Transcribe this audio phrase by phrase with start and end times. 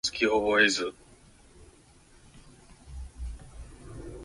[0.03, 0.97] あなた次第なのよ、全て